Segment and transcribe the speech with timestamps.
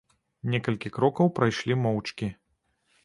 [0.53, 2.33] Некалькі крокаў прайшлі моўчкі.